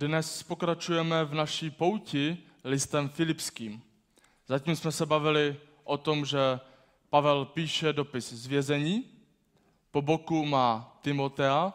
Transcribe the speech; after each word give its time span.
Dnes 0.00 0.42
pokračujeme 0.42 1.24
v 1.24 1.34
naší 1.34 1.70
pouti 1.70 2.38
listem 2.64 3.08
Filipským. 3.08 3.82
Zatím 4.46 4.76
jsme 4.76 4.92
se 4.92 5.06
bavili 5.06 5.56
o 5.84 5.96
tom, 5.96 6.24
že 6.24 6.60
Pavel 7.10 7.44
píše 7.44 7.92
dopis 7.92 8.32
z 8.32 8.46
vězení, 8.46 9.04
po 9.90 10.02
boku 10.02 10.44
má 10.44 10.98
Timotea, 11.02 11.72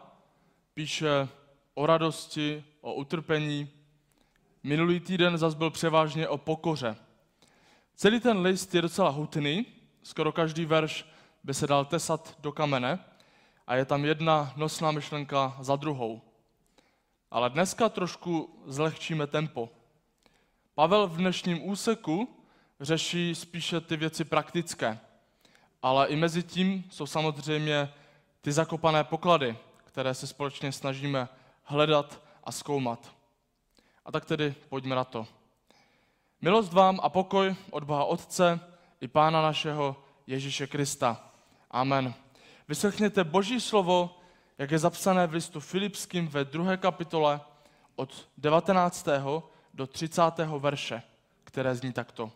píše 0.74 1.28
o 1.74 1.86
radosti, 1.86 2.64
o 2.80 2.94
utrpení. 2.94 3.70
Minulý 4.62 5.00
týden 5.00 5.38
zas 5.38 5.54
byl 5.54 5.70
převážně 5.70 6.28
o 6.28 6.38
pokoře. 6.38 6.96
Celý 7.94 8.20
ten 8.20 8.38
list 8.38 8.74
je 8.74 8.82
docela 8.82 9.10
hutný, 9.10 9.66
skoro 10.02 10.32
každý 10.32 10.64
verš 10.64 11.06
by 11.44 11.54
se 11.54 11.66
dal 11.66 11.84
tesat 11.84 12.36
do 12.40 12.52
kamene 12.52 12.98
a 13.66 13.76
je 13.76 13.84
tam 13.84 14.04
jedna 14.04 14.52
nosná 14.56 14.90
myšlenka 14.90 15.56
za 15.60 15.76
druhou. 15.76 16.25
Ale 17.30 17.50
dneska 17.50 17.88
trošku 17.88 18.62
zlehčíme 18.66 19.26
tempo. 19.26 19.70
Pavel 20.74 21.06
v 21.06 21.16
dnešním 21.16 21.68
úseku 21.68 22.28
řeší 22.80 23.34
spíše 23.34 23.80
ty 23.80 23.96
věci 23.96 24.24
praktické, 24.24 24.98
ale 25.82 26.06
i 26.06 26.16
mezi 26.16 26.42
tím 26.42 26.84
jsou 26.90 27.06
samozřejmě 27.06 27.92
ty 28.40 28.52
zakopané 28.52 29.04
poklady, 29.04 29.56
které 29.84 30.14
se 30.14 30.26
společně 30.26 30.72
snažíme 30.72 31.28
hledat 31.62 32.22
a 32.44 32.52
zkoumat. 32.52 33.12
A 34.04 34.12
tak 34.12 34.24
tedy 34.24 34.54
pojďme 34.68 34.96
na 34.96 35.04
to. 35.04 35.26
Milost 36.40 36.72
vám 36.72 37.00
a 37.02 37.08
pokoj 37.08 37.56
od 37.70 37.84
Boha 37.84 38.04
Otce 38.04 38.60
i 39.00 39.08
Pána 39.08 39.42
našeho 39.42 39.96
Ježíše 40.26 40.66
Krista. 40.66 41.30
Amen. 41.70 42.14
Vyslechněte 42.68 43.24
Boží 43.24 43.60
slovo, 43.60 44.15
jak 44.58 44.70
je 44.70 44.78
zapsané 44.78 45.26
v 45.26 45.32
listu 45.32 45.60
Filipským 45.60 46.28
ve 46.28 46.44
druhé 46.44 46.76
kapitole 46.76 47.40
od 47.96 48.28
19. 48.38 49.08
do 49.74 49.86
30. 49.86 50.22
verše, 50.58 51.02
které 51.44 51.74
zní 51.74 51.92
takto. 51.92 52.32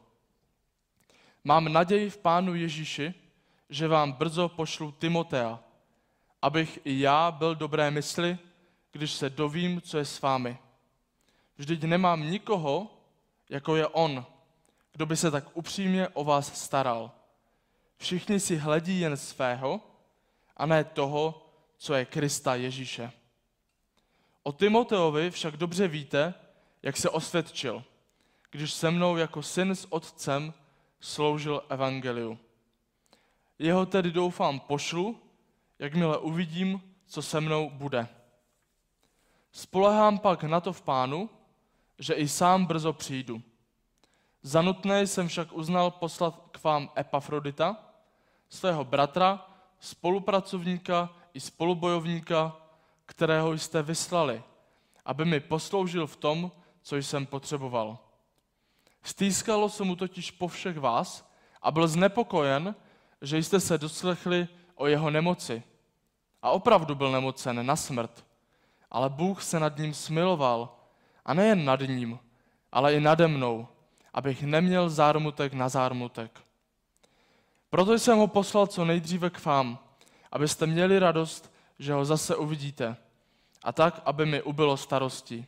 Mám 1.45 1.73
naději 1.73 2.11
v 2.11 2.19
Pánu 2.19 2.55
Ježíši, 2.55 3.15
že 3.69 3.89
vám 3.89 4.13
brzo 4.13 4.49
pošlu 4.49 4.93
Timotea, 4.93 5.61
abych 6.43 6.79
i 6.85 7.01
já 7.01 7.31
byl 7.31 7.55
dobré 7.55 7.91
mysli, 7.91 8.39
když 8.93 9.13
se 9.13 9.31
dovím, 9.31 9.81
co 9.81 9.99
je 9.99 10.05
s 10.05 10.21
vámi. 10.21 10.59
Vždyť 11.57 11.83
nemám 11.83 12.31
nikoho, 12.31 12.91
jako 13.51 13.77
je 13.77 13.87
on, 13.87 14.27
kdo 14.93 15.07
by 15.07 15.17
se 15.17 15.31
tak 15.31 15.45
upřímně 15.55 16.09
o 16.09 16.25
vás 16.25 16.63
staral. 16.63 17.11
Všichni 17.97 18.41
si 18.41 18.57
hledí 18.57 19.01
jen 19.01 19.17
svého 19.17 19.81
a 20.57 20.67
ne 20.67 20.85
toho, 20.85 21.50
co 21.81 21.95
je 21.95 22.05
Krista 22.05 22.55
Ježíše. 22.55 23.13
O 24.43 24.53
Timoteovi 24.53 25.31
však 25.31 25.57
dobře 25.57 25.89
víte, 25.89 26.35
jak 26.83 26.97
se 26.97 27.11
osvědčil, 27.11 27.85
když 28.51 28.73
se 28.73 28.91
mnou 28.91 29.17
jako 29.17 29.43
syn 29.43 29.71
s 29.71 29.93
otcem 29.93 30.55
sloužil 31.01 31.63
evangeliu. 31.69 32.39
Jeho 33.59 33.87
tedy 33.87 34.11
doufám 34.11 34.61
pošlu, 34.61 35.21
jakmile 35.79 36.19
uvidím, 36.19 36.83
co 37.07 37.23
se 37.23 37.41
mnou 37.41 37.71
bude. 37.71 38.09
Spolehám 39.53 40.19
pak 40.19 40.45
na 40.45 40.61
to 40.61 40.73
v 40.73 40.83
pánu, 40.83 41.31
že 41.99 42.15
i 42.15 42.29
sám 42.29 42.67
brzo 42.67 42.93
přijdu. 42.93 43.43
Za 44.43 44.63
nutné 44.63 45.07
jsem 45.07 45.29
však 45.29 45.53
uznal 45.53 45.91
poslat 45.91 46.43
k 46.51 46.65
vám 46.65 46.91
Epafrodita, 46.99 47.77
svého 48.49 48.85
bratra, 48.85 49.47
spolupracovníka 49.79 51.20
i 51.35 51.41
spolubojovníka, 51.41 52.57
kterého 53.07 53.53
jste 53.53 53.83
vyslali, 53.83 54.43
aby 55.05 55.25
mi 55.25 55.41
posloužil 55.41 56.07
v 56.07 56.17
tom, 56.17 56.53
co 56.83 56.97
jsem 56.97 57.27
potřeboval. 57.27 57.99
Stýskalo 59.03 59.69
se 59.69 59.85
mu 59.85 59.97
totiž 59.97 60.31
po 60.31 60.49
všech 60.49 60.79
vás 60.79 61.31
a 61.63 61.71
byl 61.71 61.89
znepokojen, 61.89 62.75
že 63.23 63.39
jste 63.39 63.61
se 63.61 63.79
doslechli 63.79 64.49
o 64.75 64.87
jeho 64.87 65.11
nemoci. 65.11 65.63
A 66.43 66.51
opravdu 66.51 66.95
byl 66.95 67.11
nemocen 67.11 67.67
na 67.67 67.77
smrt. 67.77 68.25
Ale 68.91 69.09
Bůh 69.09 69.43
se 69.43 69.61
nad 69.61 69.79
ním 69.79 69.95
smiloval 69.95 70.77
a 71.25 71.35
nejen 71.35 71.65
nad 71.65 71.81
ním, 71.81 72.19
ale 72.73 72.95
i 72.95 73.01
nade 73.01 73.29
mnou, 73.29 73.69
abych 74.15 74.43
neměl 74.43 74.91
zármutek 74.91 75.53
na 75.53 75.69
zármutek. 75.69 76.41
Proto 77.71 77.99
jsem 77.99 78.19
ho 78.19 78.27
poslal 78.27 78.67
co 78.67 78.85
nejdříve 78.85 79.31
k 79.31 79.45
vám, 79.45 79.79
abyste 80.33 80.67
měli 80.67 80.99
radost, 80.99 81.53
že 81.79 81.93
ho 81.93 82.05
zase 82.05 82.37
uvidíte, 82.37 82.97
a 83.63 83.73
tak, 83.73 84.03
aby 84.05 84.27
mi 84.27 84.43
ubylo 84.43 84.77
starosti. 84.77 85.47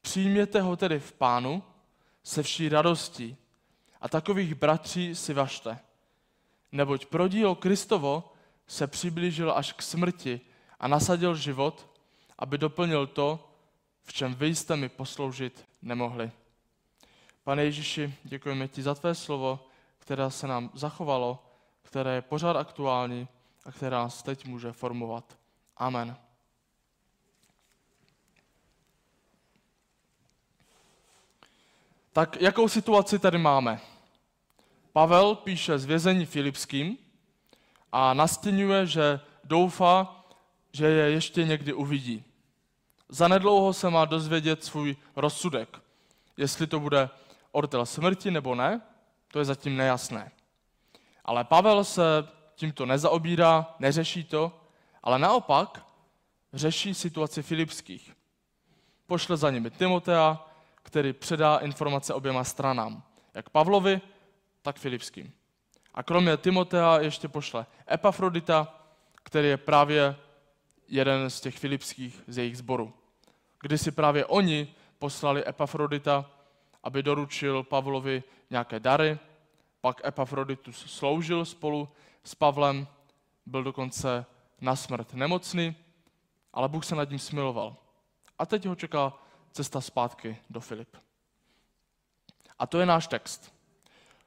Přijměte 0.00 0.60
ho 0.60 0.76
tedy 0.76 0.98
v 1.00 1.12
pánu 1.12 1.62
se 2.22 2.42
vší 2.42 2.68
radostí 2.68 3.36
a 4.00 4.08
takových 4.08 4.54
bratří 4.54 5.14
si 5.14 5.34
vašte. 5.34 5.78
Neboť 6.72 7.06
pro 7.06 7.28
dílo 7.28 7.54
Kristovo 7.54 8.32
se 8.66 8.86
přiblížil 8.86 9.52
až 9.52 9.72
k 9.72 9.82
smrti 9.82 10.40
a 10.80 10.88
nasadil 10.88 11.34
život, 11.34 11.88
aby 12.38 12.58
doplnil 12.58 13.06
to, 13.06 13.48
v 14.02 14.12
čem 14.12 14.34
vy 14.34 14.54
jste 14.54 14.76
mi 14.76 14.88
posloužit 14.88 15.64
nemohli. 15.82 16.30
Pane 17.44 17.64
Ježíši, 17.64 18.14
děkujeme 18.24 18.68
ti 18.68 18.82
za 18.82 18.94
tvé 18.94 19.14
slovo, 19.14 19.66
které 19.98 20.30
se 20.30 20.46
nám 20.46 20.70
zachovalo, 20.74 21.46
které 21.82 22.14
je 22.14 22.22
pořád 22.22 22.56
aktuální 22.56 23.28
a 23.64 23.72
které 23.72 23.96
nás 23.96 24.22
teď 24.22 24.46
může 24.46 24.72
formovat. 24.72 25.38
Amen. 25.76 26.16
Tak 32.12 32.40
jakou 32.40 32.68
situaci 32.68 33.18
tady 33.18 33.38
máme? 33.38 33.80
Pavel 34.92 35.34
píše 35.34 35.78
z 35.78 35.84
vězení 35.84 36.26
Filipským 36.26 36.98
a 37.92 38.14
nastěňuje, 38.14 38.86
že 38.86 39.20
doufá, 39.44 40.24
že 40.72 40.86
je 40.86 41.10
ještě 41.10 41.44
někdy 41.44 41.72
uvidí. 41.72 42.24
Zanedlouho 43.08 43.72
se 43.72 43.90
má 43.90 44.04
dozvědět 44.04 44.64
svůj 44.64 44.96
rozsudek. 45.16 45.80
Jestli 46.36 46.66
to 46.66 46.80
bude 46.80 47.10
ortel 47.52 47.86
smrti 47.86 48.30
nebo 48.30 48.54
ne, 48.54 48.80
to 49.28 49.38
je 49.38 49.44
zatím 49.44 49.76
nejasné. 49.76 50.30
Ale 51.24 51.44
Pavel 51.44 51.84
se 51.84 52.02
tímto 52.54 52.86
nezaobírá, 52.86 53.74
neřeší 53.78 54.24
to, 54.24 54.60
ale 55.02 55.18
naopak 55.18 55.86
řeší 56.52 56.94
situaci 56.94 57.42
filipských. 57.42 58.12
Pošle 59.06 59.36
za 59.36 59.50
nimi 59.50 59.70
Timotea, 59.70 60.46
který 60.82 61.12
předá 61.12 61.56
informace 61.56 62.14
oběma 62.14 62.44
stranám, 62.44 63.02
jak 63.34 63.50
Pavlovi, 63.50 64.00
tak 64.62 64.78
filipským. 64.78 65.32
A 65.94 66.02
kromě 66.02 66.36
Timotea 66.36 67.00
ještě 67.00 67.28
pošle 67.28 67.66
Epafrodita, 67.92 68.80
který 69.14 69.48
je 69.48 69.56
právě 69.56 70.16
jeden 70.88 71.30
z 71.30 71.40
těch 71.40 71.58
filipských 71.58 72.22
z 72.26 72.38
jejich 72.38 72.58
sboru. 72.58 72.92
Kdy 73.60 73.78
si 73.78 73.90
právě 73.90 74.26
oni 74.26 74.74
poslali 74.98 75.48
Epafrodita, 75.48 76.30
aby 76.82 77.02
doručil 77.02 77.62
Pavlovi 77.62 78.22
nějaké 78.50 78.80
dary, 78.80 79.18
pak 79.80 80.00
Epafroditus 80.04 80.76
sloužil 80.86 81.44
spolu 81.44 81.88
s 82.24 82.34
Pavlem, 82.34 82.86
byl 83.46 83.64
dokonce 83.64 84.26
na 84.60 84.76
smrt 84.76 85.14
nemocný, 85.14 85.76
ale 86.52 86.68
Bůh 86.68 86.84
se 86.84 86.94
nad 86.94 87.10
ním 87.10 87.18
smiloval. 87.18 87.76
A 88.38 88.46
teď 88.46 88.66
ho 88.66 88.74
čeká 88.74 89.12
cesta 89.52 89.80
zpátky 89.80 90.38
do 90.50 90.60
Filip. 90.60 90.96
A 92.58 92.66
to 92.66 92.80
je 92.80 92.86
náš 92.86 93.06
text. 93.06 93.54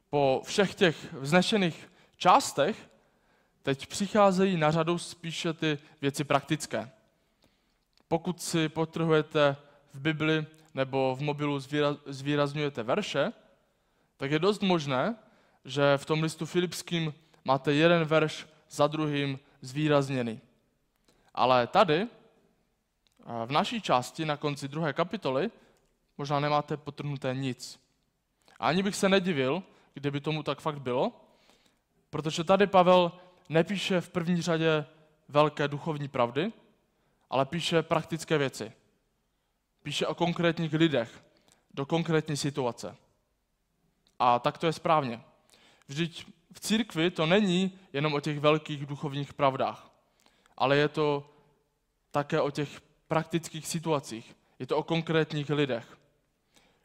Po 0.09 0.41
všech 0.45 0.75
těch 0.75 1.13
vznešených 1.13 1.91
částech 2.17 2.89
teď 3.63 3.87
přicházejí 3.87 4.57
na 4.57 4.71
řadu 4.71 4.97
spíše 4.97 5.53
ty 5.53 5.79
věci 6.01 6.23
praktické. 6.23 6.91
Pokud 8.07 8.41
si 8.41 8.69
potrhujete 8.69 9.57
v 9.93 9.99
Bibli 9.99 10.45
nebo 10.73 11.15
v 11.15 11.21
mobilu 11.21 11.59
zvýrazňujete 12.05 12.83
verše, 12.83 13.31
tak 14.17 14.31
je 14.31 14.39
dost 14.39 14.61
možné, 14.61 15.15
že 15.65 15.97
v 15.97 16.05
tom 16.05 16.23
listu 16.23 16.45
Filipským 16.45 17.13
máte 17.45 17.73
jeden 17.73 18.03
verš 18.03 18.47
za 18.69 18.87
druhým 18.87 19.39
zvýrazněný. 19.61 20.41
Ale 21.33 21.67
tady, 21.67 22.07
v 23.45 23.51
naší 23.51 23.81
části, 23.81 24.25
na 24.25 24.37
konci 24.37 24.67
druhé 24.67 24.93
kapitoly, 24.93 25.51
možná 26.17 26.39
nemáte 26.39 26.77
potrhnuté 26.77 27.35
nic. 27.35 27.79
A 28.59 28.67
ani 28.67 28.83
bych 28.83 28.95
se 28.95 29.09
nedivil, 29.09 29.63
kdyby 29.93 30.21
tomu 30.21 30.43
tak 30.43 30.59
fakt 30.59 30.79
bylo, 30.79 31.21
protože 32.09 32.43
tady 32.43 32.67
Pavel 32.67 33.11
nepíše 33.49 34.01
v 34.01 34.09
první 34.09 34.41
řadě 34.41 34.85
velké 35.27 35.67
duchovní 35.67 36.07
pravdy, 36.07 36.53
ale 37.29 37.45
píše 37.45 37.81
praktické 37.81 38.37
věci. 38.37 38.71
Píše 39.83 40.07
o 40.07 40.15
konkrétních 40.15 40.73
lidech, 40.73 41.23
do 41.73 41.85
konkrétní 41.85 42.37
situace. 42.37 42.95
A 44.19 44.39
tak 44.39 44.57
to 44.57 44.65
je 44.65 44.73
správně. 44.73 45.21
Vždyť 45.87 46.25
v 46.55 46.59
církvi 46.59 47.11
to 47.11 47.25
není 47.25 47.79
jenom 47.93 48.13
o 48.13 48.19
těch 48.19 48.39
velkých 48.39 48.85
duchovních 48.85 49.33
pravdách, 49.33 49.91
ale 50.57 50.77
je 50.77 50.87
to 50.87 51.29
také 52.11 52.41
o 52.41 52.51
těch 52.51 52.81
praktických 53.07 53.67
situacích, 53.67 54.35
Je 54.59 54.67
to 54.67 54.77
o 54.77 54.83
konkrétních 54.83 55.49
lidech. 55.49 55.97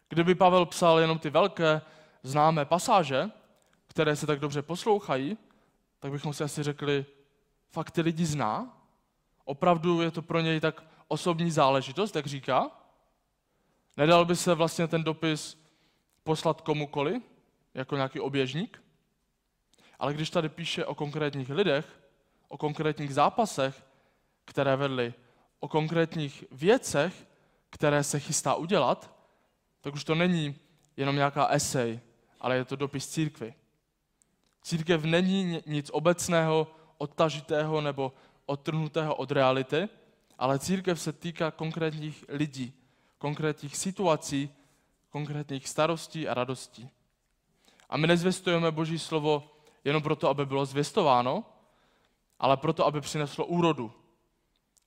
Kdyby 0.08 0.34
Pavel 0.34 0.67
psal 0.67 0.99
jenom 0.99 1.19
ty 1.19 1.31
velké 1.31 1.82
známé 2.22 2.64
pasáže, 2.64 3.31
které 3.87 4.17
se 4.17 4.26
tak 4.26 4.40
dobře 4.40 4.62
poslouchají, 4.62 5.38
tak 5.99 6.12
bychom 6.12 6.32
si 6.32 6.44
asi 6.44 6.62
řekli, 6.62 7.06
fakt 7.70 7.90
ty 7.90 8.00
lidi 8.00 8.26
zná? 8.26 8.82
Opravdu 9.44 10.02
je 10.02 10.11
to 10.11 10.23
pro 10.23 10.40
něj 10.40 10.61
tak 10.61 10.84
osobní 11.08 11.50
záležitost, 11.50 12.16
jak 12.16 12.26
říká? 12.26 12.70
Nedal 13.96 14.25
by 14.25 14.37
se 14.37 14.55
vlastně 14.55 14.88
ten 14.88 15.05
dopis 15.05 15.64
poslat 16.25 16.61
komukoli, 16.61 17.20
jako 17.75 17.96
nějaký 17.96 18.20
oběžník? 18.20 18.82
Ale 20.00 20.14
když 20.14 20.31
tady 20.31 20.49
píše 20.49 20.85
o 20.85 20.94
konkrétních 20.94 21.50
lidech, 21.50 22.00
o 22.49 22.58
konkrétních 22.58 23.14
zápasech, 23.14 23.85
které 24.44 24.76
vedli, 24.76 25.14
o 25.61 25.69
konkrétních 25.69 26.44
věcech, 26.50 27.26
které 27.70 28.05
se 28.05 28.20
chystá 28.20 28.55
udělat, 28.55 29.14
tak 29.81 29.94
už 29.94 30.05
to 30.05 30.14
není 30.14 30.56
jenom 30.97 31.17
nějaká 31.17 31.49
esej, 31.49 32.00
ale 32.41 32.56
je 32.56 32.64
to 32.64 32.76
dopis 32.76 33.08
církvy. 33.08 33.55
Církev 34.62 35.05
není 35.05 35.62
nic 35.67 35.91
obecného, 35.93 36.67
odtažitého 36.99 37.81
nebo 37.81 38.12
odtrhnutého 38.47 39.14
od 39.14 39.31
reality, 39.31 39.88
ale 40.38 40.58
církev 40.58 41.00
se 41.00 41.12
týká 41.12 41.50
konkrétních 41.50 42.25
lidí, 42.29 42.73
konkrétních 43.19 43.76
situací, 43.76 44.50
konkrétních 45.11 45.69
starostí 45.69 46.29
a 46.29 46.35
radostí. 46.35 46.91
A 47.88 47.97
my 47.97 48.06
nezvěstujeme 48.06 48.70
Boží 48.70 48.99
slovo 48.99 49.60
jenom 49.85 50.03
proto, 50.03 50.29
aby 50.29 50.47
bylo 50.47 50.67
zvěstováno, 50.67 51.44
ale 52.38 52.56
proto, 52.56 52.87
aby 52.87 53.00
přineslo 53.00 53.47
úrodu. 53.47 53.93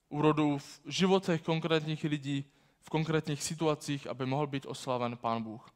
Úrodu 0.10 0.58
v 0.58 0.82
životech 0.86 1.42
konkrétních 1.42 2.04
lidí, 2.04 2.46
v 2.82 2.90
konkrétních 2.90 3.44
situacích, 3.44 4.08
aby 4.08 4.26
mohl 4.26 4.48
být 4.48 4.66
oslaven 4.66 5.18
Pán 5.18 5.44
Bůh. 5.44 5.70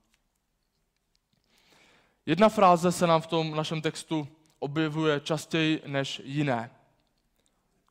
Jedna 2.26 2.50
fráze 2.50 2.92
se 2.92 3.08
nám 3.08 3.22
v 3.22 3.28
tom 3.28 3.56
našem 3.56 3.82
textu 3.82 4.28
objevuje 4.60 5.20
častěji 5.20 5.82
než 5.86 6.22
jiné. 6.24 6.72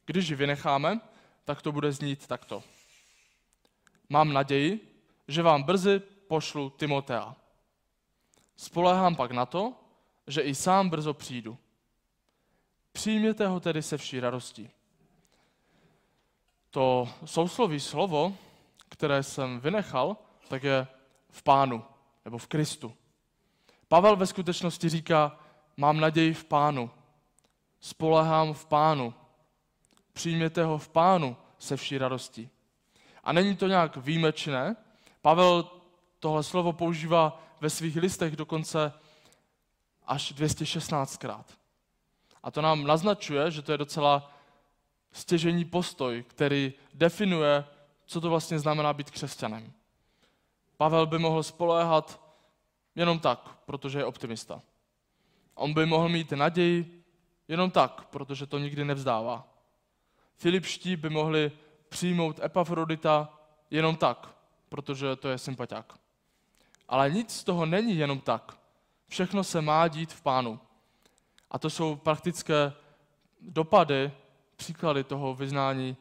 Když 0.06 0.28
ji 0.28 0.36
vynecháme, 0.36 1.00
tak 1.44 1.62
to 1.62 1.72
bude 1.72 1.92
znít 1.92 2.26
takto. 2.26 2.62
Mám 4.08 4.32
naději, 4.32 5.00
že 5.28 5.42
vám 5.42 5.62
brzy 5.62 6.02
pošlu 6.28 6.70
Timotea. 6.70 7.36
Spolehám 8.56 9.16
pak 9.16 9.30
na 9.30 9.46
to, 9.46 9.74
že 10.26 10.40
i 10.40 10.54
sám 10.54 10.90
brzo 10.90 11.14
přijdu. 11.14 11.58
Přijměte 12.92 13.48
ho 13.48 13.60
tedy 13.60 13.82
se 13.82 13.96
vší 13.96 14.20
radostí. 14.20 14.70
To 16.70 17.08
sousloví 17.24 17.80
slovo, 17.80 18.36
které 18.88 19.22
jsem 19.22 19.60
vynechal, 19.60 20.16
tak 20.48 20.62
je 20.62 20.86
v 21.30 21.42
pánu 21.42 21.84
nebo 22.24 22.38
v 22.38 22.46
Kristu. 22.46 22.94
Pavel 23.88 24.16
ve 24.16 24.26
skutečnosti 24.26 24.88
říká, 24.88 25.38
mám 25.76 26.00
naději 26.00 26.34
v 26.34 26.44
pánu, 26.44 26.90
spolehám 27.80 28.54
v 28.54 28.66
pánu, 28.66 29.14
přijměte 30.12 30.64
ho 30.64 30.78
v 30.78 30.88
pánu 30.88 31.36
se 31.58 31.76
vší 31.76 31.98
radostí. 31.98 32.50
A 33.24 33.32
není 33.32 33.56
to 33.56 33.66
nějak 33.66 33.96
výjimečné. 33.96 34.76
Pavel 35.22 35.70
tohle 36.20 36.42
slovo 36.42 36.72
používá 36.72 37.42
ve 37.60 37.70
svých 37.70 37.96
listech 37.96 38.36
dokonce 38.36 38.92
až 40.06 40.32
216krát. 40.32 41.44
A 42.42 42.50
to 42.50 42.62
nám 42.62 42.86
naznačuje, 42.86 43.50
že 43.50 43.62
to 43.62 43.72
je 43.72 43.78
docela 43.78 44.32
stěžení 45.12 45.64
postoj, 45.64 46.24
který 46.28 46.72
definuje, 46.94 47.64
co 48.06 48.20
to 48.20 48.30
vlastně 48.30 48.58
znamená 48.58 48.92
být 48.92 49.10
křesťanem. 49.10 49.72
Pavel 50.76 51.06
by 51.06 51.18
mohl 51.18 51.42
spoléhat 51.42 52.20
jenom 52.94 53.18
tak, 53.18 53.58
protože 53.66 53.98
je 53.98 54.04
optimista. 54.04 54.62
On 55.54 55.74
by 55.74 55.86
mohl 55.86 56.08
mít 56.08 56.32
naději 56.32 57.04
jenom 57.48 57.70
tak, 57.70 58.04
protože 58.04 58.46
to 58.46 58.58
nikdy 58.58 58.84
nevzdává. 58.84 59.48
Filipští 60.36 60.96
by 60.96 61.10
mohli 61.10 61.52
přijmout 61.88 62.40
Epafrodita 62.44 63.38
jenom 63.70 63.96
tak, 63.96 64.34
protože 64.68 65.16
to 65.16 65.28
je 65.28 65.38
sympatiák. 65.38 65.98
Ale 66.88 67.10
nic 67.10 67.36
z 67.36 67.44
toho 67.44 67.66
není 67.66 67.96
jenom 67.96 68.20
tak. 68.20 68.58
Všechno 69.08 69.44
se 69.44 69.60
má 69.60 69.88
dít 69.88 70.12
v 70.12 70.22
pánu. 70.22 70.60
A 71.50 71.58
to 71.58 71.70
jsou 71.70 71.96
praktické 71.96 72.72
dopady, 73.40 74.12
příklady 74.56 75.04
toho 75.04 75.34
vyznání 75.34 75.96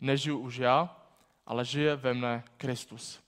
nežiju 0.00 0.38
už 0.38 0.56
já, 0.56 0.96
ale 1.46 1.64
žije 1.64 1.96
ve 1.96 2.14
mne 2.14 2.44
Kristus. 2.56 3.20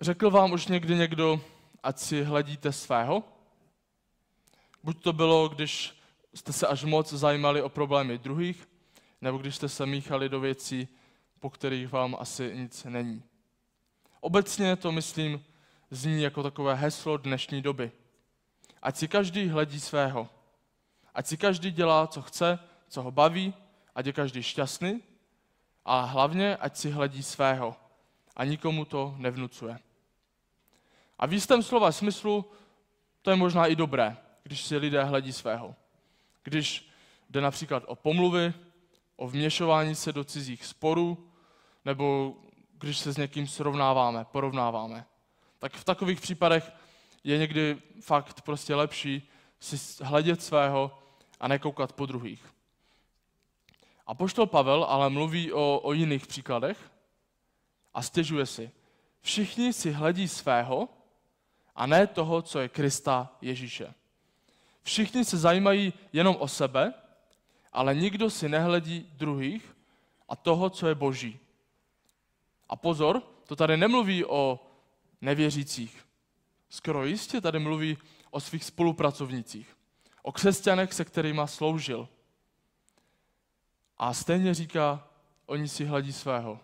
Řekl 0.00 0.30
vám 0.30 0.52
už 0.52 0.66
někdy 0.66 0.94
někdo, 0.94 1.40
ať 1.82 1.98
si 1.98 2.22
hledíte 2.22 2.72
svého? 2.72 3.22
Buď 4.82 5.02
to 5.02 5.12
bylo, 5.12 5.48
když 5.48 6.00
jste 6.34 6.52
se 6.52 6.66
až 6.66 6.84
moc 6.84 7.12
zajímali 7.12 7.62
o 7.62 7.68
problémy 7.68 8.18
druhých, 8.18 8.68
nebo 9.20 9.38
když 9.38 9.56
jste 9.56 9.68
se 9.68 9.86
míchali 9.86 10.28
do 10.28 10.40
věcí, 10.40 10.88
po 11.40 11.50
kterých 11.50 11.92
vám 11.92 12.16
asi 12.20 12.56
nic 12.56 12.84
není. 12.84 13.22
Obecně 14.20 14.76
to, 14.76 14.92
myslím, 14.92 15.44
zní 15.90 16.22
jako 16.22 16.42
takové 16.42 16.74
heslo 16.74 17.16
dnešní 17.16 17.62
doby. 17.62 17.92
Ať 18.82 18.96
si 18.96 19.08
každý 19.08 19.48
hledí 19.48 19.80
svého. 19.80 20.28
Ať 21.14 21.26
si 21.26 21.36
každý 21.36 21.70
dělá, 21.70 22.06
co 22.06 22.22
chce, 22.22 22.58
co 22.88 23.02
ho 23.02 23.10
baví, 23.10 23.54
ať 23.94 24.06
je 24.06 24.12
každý 24.12 24.42
šťastný, 24.42 25.02
a 25.84 26.00
hlavně, 26.00 26.56
ať 26.56 26.76
si 26.76 26.90
hledí 26.90 27.22
svého 27.22 27.76
a 28.36 28.44
nikomu 28.44 28.84
to 28.84 29.14
nevnucuje. 29.18 29.78
A 31.18 31.26
v 31.26 31.32
jistém 31.32 31.62
slova 31.62 31.92
smyslu 31.92 32.44
to 33.22 33.30
je 33.30 33.36
možná 33.36 33.66
i 33.66 33.76
dobré, 33.76 34.16
když 34.42 34.64
si 34.64 34.76
lidé 34.76 35.04
hledí 35.04 35.32
svého. 35.32 35.74
Když 36.42 36.90
jde 37.30 37.40
například 37.40 37.82
o 37.86 37.96
pomluvy, 37.96 38.54
o 39.16 39.28
vměšování 39.28 39.94
se 39.94 40.12
do 40.12 40.24
cizích 40.24 40.64
sporů, 40.64 41.30
nebo 41.84 42.36
když 42.72 42.98
se 42.98 43.12
s 43.12 43.16
někým 43.16 43.46
srovnáváme, 43.46 44.24
porovnáváme. 44.24 45.06
Tak 45.58 45.72
v 45.72 45.84
takových 45.84 46.20
případech 46.20 46.72
je 47.24 47.38
někdy 47.38 47.82
fakt 48.00 48.42
prostě 48.42 48.74
lepší 48.74 49.30
si 49.60 50.04
hledět 50.04 50.42
svého 50.42 50.98
a 51.40 51.48
nekoukat 51.48 51.92
po 51.92 52.06
druhých. 52.06 52.54
A 54.06 54.14
poštol 54.14 54.46
Pavel 54.46 54.84
ale 54.88 55.10
mluví 55.10 55.52
o, 55.52 55.80
o 55.82 55.92
jiných 55.92 56.26
příkladech 56.26 56.90
a 57.94 58.02
stěžuje 58.02 58.46
si. 58.46 58.70
Všichni 59.20 59.72
si 59.72 59.90
hledí 59.90 60.28
svého 60.28 60.88
a 61.74 61.86
ne 61.86 62.06
toho, 62.06 62.42
co 62.42 62.60
je 62.60 62.68
Krista 62.68 63.36
Ježíše. 63.40 63.94
Všichni 64.82 65.24
se 65.24 65.36
zajímají 65.36 65.92
jenom 66.12 66.36
o 66.38 66.48
sebe, 66.48 66.94
ale 67.72 67.94
nikdo 67.94 68.30
si 68.30 68.48
nehledí 68.48 69.10
druhých 69.12 69.76
a 70.28 70.36
toho, 70.36 70.70
co 70.70 70.88
je 70.88 70.94
boží. 70.94 71.38
A 72.68 72.76
pozor, 72.76 73.22
to 73.46 73.56
tady 73.56 73.76
nemluví 73.76 74.24
o 74.24 74.65
nevěřících. 75.20 76.06
Skoro 76.68 77.04
jistě 77.04 77.40
tady 77.40 77.58
mluví 77.58 77.98
o 78.30 78.40
svých 78.40 78.64
spolupracovnících, 78.64 79.76
o 80.22 80.32
křesťanech, 80.32 80.92
se 80.92 81.04
kterými 81.04 81.42
sloužil. 81.44 82.08
A 83.98 84.14
stejně 84.14 84.54
říká, 84.54 85.08
oni 85.46 85.68
si 85.68 85.84
hledí 85.84 86.12
svého. 86.12 86.60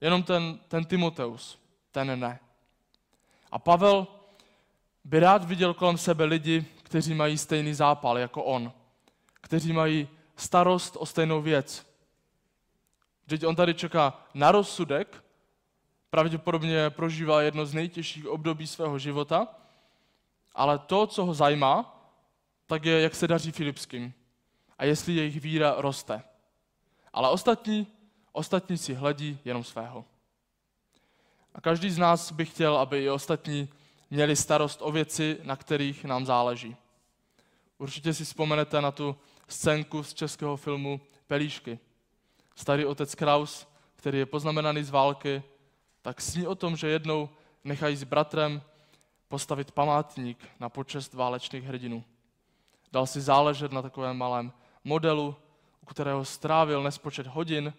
Jenom 0.00 0.22
ten, 0.22 0.58
ten 0.68 0.84
Timoteus, 0.84 1.58
ten 1.90 2.20
ne. 2.20 2.40
A 3.50 3.58
Pavel 3.58 4.06
by 5.04 5.20
rád 5.20 5.44
viděl 5.44 5.74
kolem 5.74 5.98
sebe 5.98 6.24
lidi, 6.24 6.66
kteří 6.82 7.14
mají 7.14 7.38
stejný 7.38 7.74
zápal 7.74 8.18
jako 8.18 8.44
on, 8.44 8.72
kteří 9.34 9.72
mají 9.72 10.08
starost 10.36 10.96
o 10.98 11.06
stejnou 11.06 11.42
věc. 11.42 11.86
Vždyť 13.26 13.46
on 13.46 13.56
tady 13.56 13.74
čeká 13.74 14.26
na 14.34 14.52
rozsudek, 14.52 15.24
pravděpodobně 16.10 16.90
prožívá 16.90 17.42
jedno 17.42 17.66
z 17.66 17.74
nejtěžších 17.74 18.26
období 18.26 18.66
svého 18.66 18.98
života, 18.98 19.48
ale 20.54 20.78
to, 20.78 21.06
co 21.06 21.24
ho 21.24 21.34
zajímá, 21.34 21.96
tak 22.66 22.84
je, 22.84 23.00
jak 23.00 23.14
se 23.14 23.28
daří 23.28 23.52
Filipským 23.52 24.12
a 24.78 24.84
jestli 24.84 25.14
jejich 25.14 25.40
víra 25.40 25.74
roste. 25.78 26.22
Ale 27.12 27.30
ostatní, 27.30 27.86
ostatní 28.32 28.78
si 28.78 28.94
hledí 28.94 29.38
jenom 29.44 29.64
svého. 29.64 30.04
A 31.54 31.60
každý 31.60 31.90
z 31.90 31.98
nás 31.98 32.32
by 32.32 32.46
chtěl, 32.46 32.76
aby 32.76 33.04
i 33.04 33.10
ostatní 33.10 33.68
měli 34.10 34.36
starost 34.36 34.78
o 34.82 34.92
věci, 34.92 35.38
na 35.42 35.56
kterých 35.56 36.04
nám 36.04 36.26
záleží. 36.26 36.76
Určitě 37.78 38.14
si 38.14 38.24
vzpomenete 38.24 38.80
na 38.80 38.90
tu 38.90 39.16
scénku 39.48 40.02
z 40.02 40.14
českého 40.14 40.56
filmu 40.56 41.00
Pelíšky. 41.26 41.78
Starý 42.56 42.84
otec 42.84 43.14
Kraus, 43.14 43.66
který 43.96 44.18
je 44.18 44.26
poznamenaný 44.26 44.82
z 44.82 44.90
války, 44.90 45.42
tak 46.02 46.20
sní 46.20 46.46
o 46.46 46.54
tom, 46.54 46.76
že 46.76 46.88
jednou 46.88 47.28
nechají 47.64 47.96
s 47.96 48.04
bratrem 48.04 48.62
postavit 49.28 49.72
památník 49.72 50.48
na 50.60 50.68
počest 50.68 51.14
válečných 51.14 51.64
hrdinů. 51.64 52.04
Dal 52.92 53.06
si 53.06 53.20
záležet 53.20 53.72
na 53.72 53.82
takovém 53.82 54.16
malém 54.16 54.52
modelu, 54.84 55.36
u 55.82 55.86
kterého 55.86 56.24
strávil 56.24 56.82
nespočet 56.82 57.26
hodin 57.26 57.72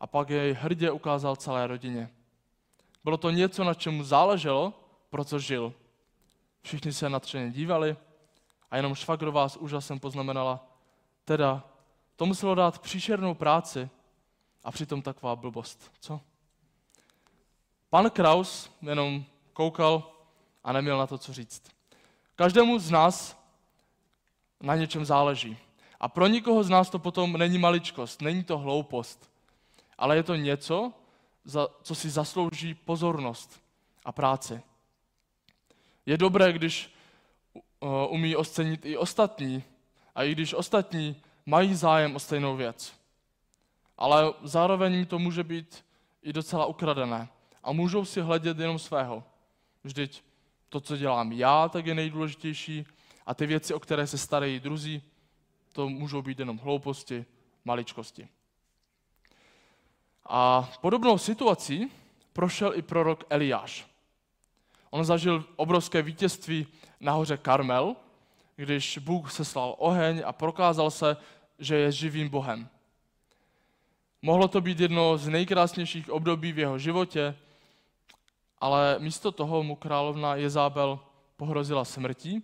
a 0.00 0.06
pak 0.06 0.30
jej 0.30 0.52
hrdě 0.52 0.90
ukázal 0.90 1.36
celé 1.36 1.66
rodině. 1.66 2.10
Bylo 3.04 3.16
to 3.16 3.30
něco, 3.30 3.64
na 3.64 3.74
čemu 3.74 4.04
záleželo, 4.04 4.72
pro 5.10 5.24
co 5.24 5.38
žil. 5.38 5.74
Všichni 6.62 6.92
se 6.92 7.08
natřeně 7.08 7.50
dívali 7.50 7.96
a 8.70 8.76
jenom 8.76 8.94
švagrová 8.94 9.48
s 9.48 9.56
úžasem 9.56 10.00
poznamenala, 10.00 10.66
teda 11.24 11.64
to 12.16 12.26
muselo 12.26 12.54
dát 12.54 12.78
příšernou 12.78 13.34
práci 13.34 13.90
a 14.64 14.70
přitom 14.70 15.02
taková 15.02 15.36
blbost, 15.36 15.92
co? 16.00 16.20
Pan 17.90 18.10
Kraus 18.10 18.70
jenom 18.82 19.24
koukal 19.52 20.12
a 20.64 20.72
neměl 20.72 20.98
na 20.98 21.06
to, 21.06 21.18
co 21.18 21.32
říct. 21.32 21.62
Každému 22.36 22.78
z 22.78 22.90
nás 22.90 23.38
na 24.60 24.76
něčem 24.76 25.04
záleží. 25.04 25.58
A 26.00 26.08
pro 26.08 26.26
nikoho 26.26 26.64
z 26.64 26.68
nás 26.68 26.90
to 26.90 26.98
potom 26.98 27.32
není 27.32 27.58
maličkost, 27.58 28.22
není 28.22 28.44
to 28.44 28.58
hloupost, 28.58 29.30
ale 29.98 30.16
je 30.16 30.22
to 30.22 30.34
něco, 30.34 30.92
za, 31.44 31.68
co 31.82 31.94
si 31.94 32.10
zaslouží 32.10 32.74
pozornost 32.74 33.60
a 34.04 34.12
práci. 34.12 34.62
Je 36.06 36.16
dobré, 36.16 36.52
když 36.52 36.94
uh, 37.80 37.90
umí 38.08 38.36
ocenit 38.36 38.86
i 38.86 38.96
ostatní, 38.96 39.64
a 40.14 40.22
i 40.22 40.32
když 40.32 40.54
ostatní 40.54 41.22
mají 41.46 41.74
zájem 41.74 42.16
o 42.16 42.18
stejnou 42.18 42.56
věc. 42.56 42.94
Ale 43.98 44.32
zároveň 44.42 45.06
to 45.06 45.18
může 45.18 45.44
být 45.44 45.84
i 46.22 46.32
docela 46.32 46.66
ukradené. 46.66 47.28
A 47.68 47.72
můžou 47.72 48.04
si 48.04 48.20
hledět 48.20 48.58
jenom 48.58 48.78
svého. 48.78 49.24
Vždyť 49.84 50.22
to, 50.68 50.80
co 50.80 50.96
dělám 50.96 51.32
já, 51.32 51.68
tak 51.68 51.86
je 51.86 51.94
nejdůležitější 51.94 52.86
a 53.26 53.34
ty 53.34 53.46
věci, 53.46 53.74
o 53.74 53.80
které 53.80 54.06
se 54.06 54.18
starají 54.18 54.60
druzí, 54.60 55.02
to 55.72 55.88
můžou 55.88 56.22
být 56.22 56.38
jenom 56.38 56.58
hlouposti, 56.58 57.24
maličkosti. 57.64 58.28
A 60.26 60.70
podobnou 60.80 61.18
situací 61.18 61.90
prošel 62.32 62.74
i 62.74 62.82
prorok 62.82 63.24
Eliáš. 63.30 63.86
On 64.90 65.04
zažil 65.04 65.44
obrovské 65.56 66.02
vítězství 66.02 66.66
na 67.00 67.12
hoře 67.12 67.36
Karmel, 67.36 67.96
když 68.56 68.98
Bůh 68.98 69.32
seslal 69.32 69.74
oheň 69.78 70.22
a 70.26 70.32
prokázal 70.32 70.90
se, 70.90 71.16
že 71.58 71.76
je 71.76 71.92
živým 71.92 72.28
Bohem. 72.28 72.68
Mohlo 74.22 74.48
to 74.48 74.60
být 74.60 74.80
jedno 74.80 75.18
z 75.18 75.28
nejkrásnějších 75.28 76.10
období 76.10 76.52
v 76.52 76.58
jeho 76.58 76.78
životě, 76.78 77.36
ale 78.60 78.98
místo 78.98 79.32
toho 79.32 79.62
mu 79.62 79.76
královna 79.76 80.34
Jezábel 80.34 81.00
pohrozila 81.36 81.84
smrtí 81.84 82.42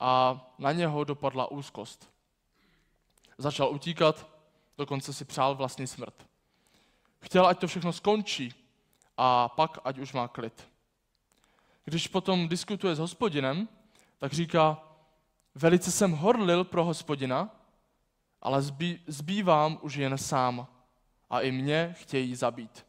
a 0.00 0.40
na 0.58 0.72
něho 0.72 1.04
dopadla 1.04 1.50
úzkost. 1.50 2.10
Začal 3.38 3.70
utíkat, 3.70 4.26
dokonce 4.78 5.12
si 5.12 5.24
přál 5.24 5.54
vlastní 5.54 5.86
smrt. 5.86 6.26
Chtěl, 7.20 7.46
ať 7.46 7.58
to 7.58 7.66
všechno 7.66 7.92
skončí 7.92 8.54
a 9.16 9.48
pak, 9.48 9.78
ať 9.84 9.98
už 9.98 10.12
má 10.12 10.28
klid. 10.28 10.68
Když 11.84 12.08
potom 12.08 12.48
diskutuje 12.48 12.94
s 12.94 12.98
hospodinem, 12.98 13.68
tak 14.18 14.32
říká, 14.32 14.82
velice 15.54 15.90
jsem 15.90 16.12
horlil 16.12 16.64
pro 16.64 16.84
hospodina, 16.84 17.50
ale 18.42 18.62
zbý, 18.62 19.00
zbývám 19.06 19.78
už 19.82 19.94
jen 19.94 20.18
sám 20.18 20.66
a 21.30 21.40
i 21.40 21.52
mě 21.52 21.94
chtějí 21.98 22.34
zabít. 22.34 22.86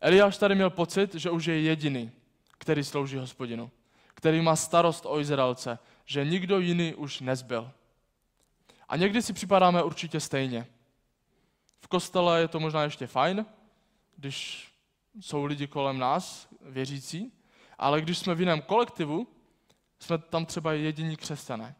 Eliáš 0.00 0.38
tady 0.38 0.54
měl 0.54 0.70
pocit, 0.70 1.14
že 1.14 1.30
už 1.30 1.46
je 1.46 1.60
jediný, 1.60 2.10
který 2.58 2.84
slouží 2.84 3.16
hospodinu, 3.16 3.70
který 4.14 4.40
má 4.40 4.56
starost 4.56 5.06
o 5.06 5.20
Izraelce, 5.20 5.78
že 6.04 6.24
nikdo 6.24 6.58
jiný 6.58 6.94
už 6.94 7.20
nezbyl. 7.20 7.72
A 8.88 8.96
někdy 8.96 9.22
si 9.22 9.32
připadáme 9.32 9.82
určitě 9.82 10.20
stejně. 10.20 10.66
V 11.80 11.88
kostele 11.88 12.40
je 12.40 12.48
to 12.48 12.60
možná 12.60 12.82
ještě 12.82 13.06
fajn, 13.06 13.46
když 14.16 14.68
jsou 15.20 15.44
lidi 15.44 15.66
kolem 15.66 15.98
nás, 15.98 16.48
věřící, 16.60 17.32
ale 17.78 18.00
když 18.00 18.18
jsme 18.18 18.34
v 18.34 18.40
jiném 18.40 18.62
kolektivu, 18.62 19.28
jsme 19.98 20.18
tam 20.18 20.46
třeba 20.46 20.72
jediní 20.72 21.16
křesťané. 21.16 21.74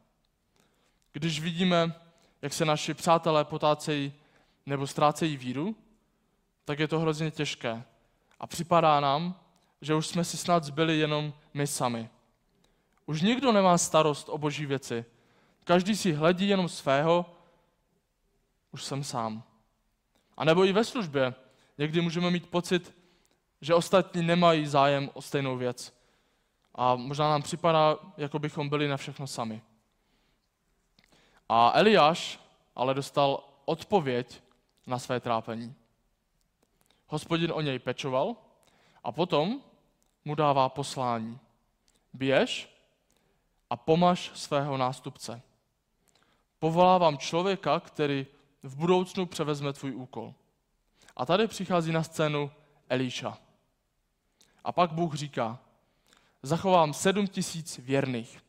Když 1.13 1.41
vidíme, 1.41 1.95
jak 2.43 2.53
se 2.53 2.65
naši 2.65 2.95
přátelé 2.95 3.45
potácejí 3.45 4.13
nebo 4.67 4.87
ztrácejí 4.87 5.37
víru, 5.37 5.77
tak 6.65 6.79
je 6.79 6.89
to 6.89 6.99
hrozně 6.99 7.31
těžké. 7.31 7.85
A 8.41 8.47
připadá 8.47 9.01
nám, 9.01 9.41
že 9.81 9.95
už 9.95 10.07
jsme 10.07 10.25
si 10.25 10.37
snad 10.37 10.65
zbyli 10.65 10.99
jenom 10.99 11.35
my 11.55 11.67
sami. 11.67 12.11
Už 13.07 13.23
nikdo 13.23 13.53
nemá 13.53 13.79
starost 13.79 14.29
o 14.29 14.39
boží 14.39 14.67
věci. 14.67 15.05
Každý 15.65 15.97
si 15.97 16.13
hledí 16.13 16.49
jenom 16.49 16.69
svého, 16.69 17.27
už 18.71 18.85
jsem 18.85 19.05
sám. 19.05 19.43
A 20.37 20.45
nebo 20.45 20.65
i 20.65 20.73
ve 20.73 20.85
službě. 20.85 21.35
Někdy 21.79 22.01
můžeme 22.01 22.31
mít 22.31 22.51
pocit, 22.51 22.95
že 23.61 23.75
ostatní 23.75 24.23
nemají 24.23 24.67
zájem 24.67 25.11
o 25.15 25.23
stejnou 25.23 25.57
věc. 25.57 25.97
A 26.75 26.97
možná 26.97 27.31
nám 27.31 27.43
připadá, 27.43 27.99
jako 28.17 28.39
bychom 28.39 28.69
byli 28.69 28.89
na 28.89 28.97
všechno 28.97 29.27
sami. 29.27 29.63
A 31.49 31.73
Eliáš 31.75 32.41
ale 32.77 32.95
dostal 32.95 33.45
odpověď 33.65 34.43
na 34.87 34.99
své 34.99 35.21
trápení. 35.21 35.75
Hospodin 37.07 37.53
o 37.53 37.61
něj 37.61 37.79
pečoval 37.79 38.37
a 39.05 39.13
potom 39.13 39.61
mu 40.25 40.35
dává 40.35 40.69
poslání. 40.69 41.39
Běž 42.13 42.77
a 43.71 43.77
pomaž 43.77 44.31
svého 44.35 44.77
nástupce. 44.77 45.43
Povolávám 46.59 47.19
člověka, 47.19 47.81
který 47.81 48.27
v 48.63 48.77
budoucnu 48.77 49.27
převezme 49.27 49.73
tvůj 49.73 49.95
úkol. 49.95 50.35
A 51.17 51.27
tady 51.27 51.47
přichází 51.47 51.93
na 51.93 52.03
scénu 52.03 52.51
Elíša. 52.89 53.39
A 54.65 54.73
pak 54.73 54.93
Bůh 54.93 55.15
říká, 55.15 55.59
zachovám 56.43 56.95
sedm 56.95 57.27
tisíc 57.27 57.79
věrných. 57.79 58.43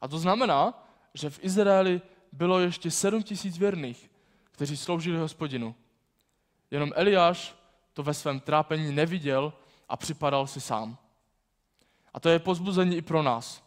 A 0.00 0.08
to 0.08 0.18
znamená, 0.18 0.86
že 1.14 1.30
v 1.30 1.44
Izraeli 1.44 2.00
bylo 2.32 2.58
ještě 2.58 2.90
sedm 2.90 3.22
tisíc 3.22 3.58
věrných, 3.58 4.10
kteří 4.52 4.76
sloužili 4.76 5.18
hospodinu. 5.18 5.74
Jenom 6.70 6.92
Eliáš 6.94 7.54
to 7.94 8.02
ve 8.02 8.14
svém 8.14 8.40
trápení 8.40 8.92
neviděl 8.92 9.52
a 9.88 9.96
připadal 9.96 10.46
si 10.46 10.60
sám. 10.60 10.98
A 12.14 12.20
to 12.20 12.28
je 12.28 12.38
pozbuzení 12.38 12.96
i 12.96 13.02
pro 13.02 13.22
nás. 13.22 13.64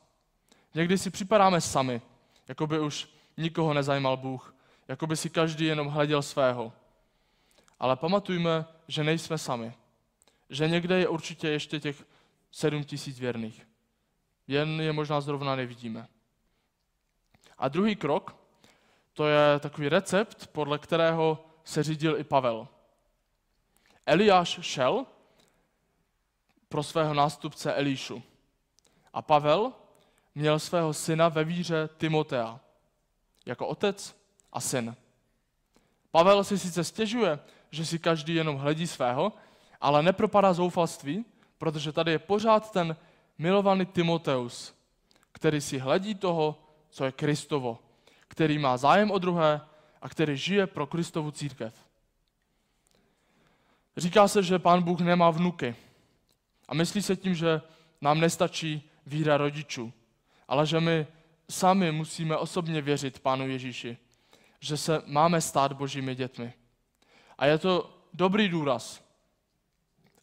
Někdy 0.74 0.98
si 0.98 1.10
připadáme 1.10 1.62
sami, 1.62 2.02
jako 2.48 2.68
by 2.68 2.80
už 2.80 3.10
nikoho 3.38 3.74
nezajímal 3.74 4.18
Bůh, 4.18 4.56
jako 4.88 5.08
by 5.08 5.18
si 5.18 5.30
každý 5.30 5.66
jenom 5.66 5.88
hleděl 5.88 6.22
svého. 6.22 6.74
Ale 7.80 7.96
pamatujme, 7.96 8.66
že 8.88 9.04
nejsme 9.04 9.38
sami. 9.38 9.74
Že 10.50 10.70
někde 10.70 11.00
je 11.00 11.08
určitě 11.08 11.50
ještě 11.50 11.80
těch 11.80 12.06
sedm 12.52 12.84
tisíc 12.84 13.20
věrných. 13.20 13.68
Jen 14.48 14.82
je 14.82 14.94
možná 14.94 15.22
zrovna 15.22 15.56
nevidíme. 15.56 16.08
A 17.58 17.68
druhý 17.68 17.96
krok, 17.96 18.36
to 19.14 19.28
je 19.28 19.60
takový 19.60 19.90
recept, 19.90 20.48
podle 20.48 20.80
kterého 20.80 21.46
se 21.64 21.84
řídil 21.84 22.20
i 22.20 22.24
Pavel. 22.24 22.68
Eliáš 24.08 24.60
šel 24.62 25.06
pro 26.70 26.84
svého 26.84 27.14
nástupce 27.14 27.74
Elíšu. 27.74 28.24
A 29.14 29.22
Pavel 29.22 29.74
měl 30.36 30.60
svého 30.60 30.94
syna 30.94 31.30
ve 31.30 31.44
víře 31.44 31.90
Timotea 31.98 32.60
jako 33.46 33.68
otec 33.68 34.16
a 34.54 34.60
syn. 34.60 34.96
Pavel 36.12 36.44
si 36.44 36.60
sice 36.60 36.84
stěžuje, 36.84 37.40
že 37.72 37.86
si 37.86 38.00
každý 38.00 38.36
jenom 38.36 38.56
hledí 38.56 38.88
svého, 38.88 39.34
ale 39.82 40.04
nepropadá 40.04 40.54
zoufalství, 40.54 41.26
protože 41.58 41.92
tady 41.92 42.12
je 42.12 42.20
pořád 42.20 42.72
ten 42.72 42.96
milovaný 43.38 43.86
Timoteus, 43.86 44.74
který 45.32 45.62
si 45.62 45.78
hledí 45.78 46.16
toho, 46.16 46.64
co 46.90 47.06
je 47.06 47.12
Kristovo, 47.12 47.80
který 48.28 48.58
má 48.58 48.78
zájem 48.78 49.12
o 49.12 49.20
druhé 49.20 49.62
a 50.02 50.10
který 50.10 50.38
žije 50.38 50.68
pro 50.68 50.88
Kristovu 50.88 51.32
církev. 51.32 51.87
Říká 53.98 54.28
se, 54.28 54.44
že 54.44 54.60
pán 54.60 54.84
Bůh 54.84 55.00
nemá 55.00 55.30
vnuky. 55.30 55.76
A 56.68 56.74
myslí 56.74 57.02
se 57.02 57.16
tím, 57.16 57.36
že 57.36 57.62
nám 58.02 58.20
nestačí 58.20 58.90
víra 59.06 59.38
rodičů, 59.38 59.94
ale 60.48 60.66
že 60.66 60.80
my 60.80 61.08
sami 61.50 61.92
musíme 61.92 62.38
osobně 62.38 62.82
věřit 62.82 63.20
Pánu 63.20 63.48
Ježíši, 63.48 63.98
že 64.60 64.78
se 64.78 65.02
máme 65.06 65.42
stát 65.42 65.74
božími 65.74 66.16
dětmi. 66.16 66.54
A 67.38 67.46
je 67.46 67.58
to 67.58 67.98
dobrý 68.14 68.50
důraz, 68.50 69.04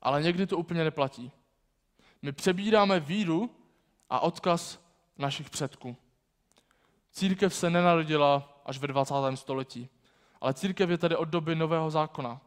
ale 0.02 0.22
někdy 0.22 0.46
to 0.46 0.58
úplně 0.58 0.84
neplatí. 0.84 1.30
My 2.22 2.32
přebíráme 2.32 3.00
víru 3.00 3.50
a 4.10 4.20
odkaz 4.20 4.78
našich 5.18 5.50
předků. 5.50 5.96
Církev 7.12 7.54
se 7.54 7.70
nenarodila 7.70 8.62
až 8.66 8.78
ve 8.78 8.86
20. 8.86 9.14
století, 9.34 9.88
ale 10.40 10.54
církev 10.54 10.90
je 10.90 10.98
tady 10.98 11.16
od 11.16 11.28
doby 11.28 11.54
Nového 11.54 11.90
zákona. 11.90 12.40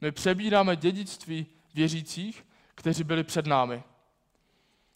My 0.00 0.12
přebíráme 0.12 0.76
dědictví 0.76 1.46
věřících, 1.74 2.46
kteří 2.74 3.04
byli 3.04 3.24
před 3.24 3.46
námi. 3.46 3.82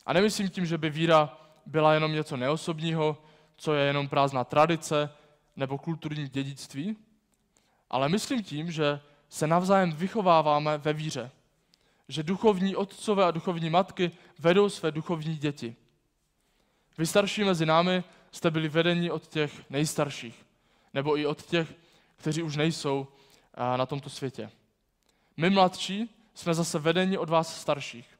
A 0.07 0.13
nemyslím 0.13 0.49
tím, 0.51 0.67
že 0.67 0.79
by 0.79 0.91
víra 0.91 1.39
byla 1.67 1.95
jenom 1.95 2.13
něco 2.13 2.37
neosobního, 2.37 3.23
co 3.57 3.75
je 3.75 3.87
jenom 3.87 4.09
prázdná 4.09 4.45
tradice 4.45 5.11
nebo 5.57 5.79
kulturní 5.79 6.29
dědictví, 6.29 6.97
ale 7.91 8.09
myslím 8.09 8.43
tím, 8.43 8.71
že 8.71 9.01
se 9.29 9.47
navzájem 9.47 9.93
vychováváme 9.93 10.79
ve 10.79 10.93
víře. 10.93 11.31
Že 12.09 12.23
duchovní 12.23 12.77
otcové 12.77 13.25
a 13.25 13.31
duchovní 13.31 13.71
matky 13.71 14.11
vedou 14.39 14.69
své 14.69 14.91
duchovní 14.91 15.37
děti. 15.37 15.77
Vy 16.99 17.07
starší 17.07 17.45
mezi 17.45 17.67
námi 17.67 18.05
jste 18.31 18.51
byli 18.51 18.69
vedeni 18.69 19.11
od 19.11 19.27
těch 19.27 19.71
nejstarších, 19.71 20.47
nebo 20.95 21.19
i 21.19 21.27
od 21.27 21.43
těch, 21.43 21.75
kteří 22.17 22.43
už 22.43 22.57
nejsou 22.57 23.07
na 23.77 23.87
tomto 23.87 24.11
světě. 24.11 24.51
My 25.37 25.51
mladší 25.51 26.11
jsme 26.35 26.55
zase 26.55 26.79
vedeni 26.79 27.19
od 27.19 27.29
vás 27.29 27.61
starších. 27.61 28.19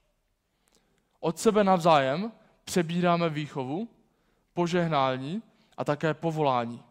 Od 1.21 1.39
sebe 1.39 1.65
navzájem 1.65 2.33
přebíráme 2.65 3.29
výchovu, 3.29 3.89
požehnání 4.55 5.43
a 5.77 5.85
také 5.85 6.15
povolání. 6.15 6.83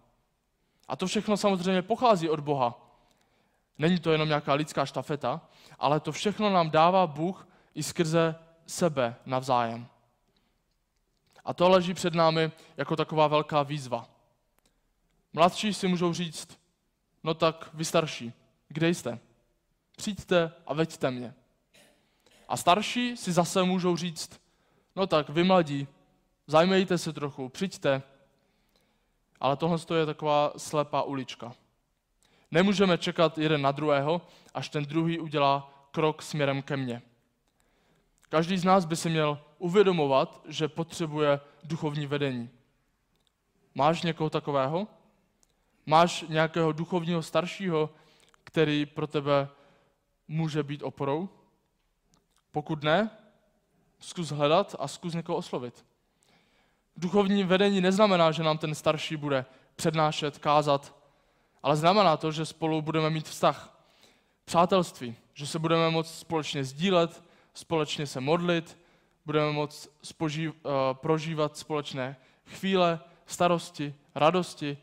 A 0.88 0.96
to 0.96 1.08
všechno 1.08 1.38
samozřejmě 1.38 1.82
pochází 1.82 2.30
od 2.30 2.40
Boha. 2.40 2.80
Není 3.78 4.00
to 4.00 4.12
jenom 4.12 4.28
nějaká 4.28 4.54
lidská 4.54 4.86
štafeta, 4.86 5.42
ale 5.80 6.00
to 6.00 6.12
všechno 6.12 6.50
nám 6.50 6.70
dává 6.70 7.08
Bůh 7.08 7.48
i 7.76 7.84
skrze 7.84 8.36
sebe 8.66 9.16
navzájem. 9.26 9.88
A 11.46 11.54
to 11.54 11.70
leží 11.70 11.94
před 11.94 12.14
námi 12.14 12.52
jako 12.78 12.96
taková 12.96 13.28
velká 13.28 13.64
výzva. 13.64 14.08
Mladší 15.34 15.74
si 15.74 15.88
můžou 15.88 16.14
říct, 16.14 16.60
no 17.24 17.34
tak 17.34 17.70
vy 17.74 17.86
starší, 17.86 18.34
kde 18.68 18.90
jste? 18.90 19.20
Přijďte 19.96 20.52
a 20.68 20.74
veďte 20.74 21.12
mě. 21.12 21.34
A 22.48 22.58
starší 22.58 23.18
si 23.18 23.32
zase 23.32 23.64
můžou 23.64 23.98
říct, 23.98 24.42
no 24.96 25.08
tak 25.08 25.30
vy 25.30 25.44
mladí, 25.44 25.88
zajmejte 26.48 26.98
se 26.98 27.14
trochu, 27.14 27.50
přijďte. 27.50 28.02
Ale 29.40 29.58
tohle 29.58 29.78
je 29.96 30.06
taková 30.06 30.54
slepá 30.58 31.02
ulička. 31.02 31.54
Nemůžeme 32.52 32.98
čekat 32.98 33.38
jeden 33.38 33.62
na 33.62 33.72
druhého, 33.72 34.22
až 34.54 34.70
ten 34.70 34.86
druhý 34.86 35.20
udělá 35.20 35.88
krok 35.92 36.22
směrem 36.22 36.62
ke 36.62 36.78
mně. 36.78 37.02
Každý 38.30 38.58
z 38.58 38.64
nás 38.64 38.86
by 38.86 38.96
si 38.96 39.10
měl 39.10 39.40
uvědomovat, 39.58 40.42
že 40.48 40.68
potřebuje 40.68 41.40
duchovní 41.64 42.06
vedení. 42.06 42.50
Máš 43.76 44.02
někoho 44.02 44.30
takového? 44.30 44.88
Máš 45.86 46.26
nějakého 46.30 46.72
duchovního 46.72 47.24
staršího, 47.24 47.90
který 48.44 48.86
pro 48.86 49.08
tebe 49.08 49.50
může 50.28 50.64
být 50.64 50.84
oporou? 50.84 51.30
Pokud 52.52 52.84
ne, 52.84 53.10
zkus 54.00 54.30
hledat 54.30 54.76
a 54.80 54.88
zkus 54.88 55.14
někoho 55.14 55.38
oslovit. 55.38 55.86
Duchovní 56.98 57.44
vedení 57.44 57.82
neznamená, 57.82 58.32
že 58.32 58.44
nám 58.44 58.58
ten 58.58 58.76
starší 58.76 59.18
bude 59.18 59.46
přednášet, 59.76 60.38
kázat, 60.38 60.96
ale 61.64 61.76
znamená 61.76 62.18
to, 62.18 62.32
že 62.32 62.46
spolu 62.46 62.82
budeme 62.82 63.10
mít 63.10 63.28
vztah, 63.28 63.80
přátelství, 64.46 65.16
že 65.34 65.48
se 65.48 65.60
budeme 65.60 65.90
moct 65.90 66.20
společně 66.20 66.64
sdílet, 66.64 67.24
společně 67.54 68.08
se 68.08 68.22
modlit, 68.22 68.78
budeme 69.26 69.52
moct 69.52 69.90
spožív, 70.04 70.52
uh, 70.52 70.72
prožívat 70.94 71.58
společné 71.58 72.16
chvíle, 72.46 73.00
starosti, 73.26 73.96
radosti. 74.16 74.78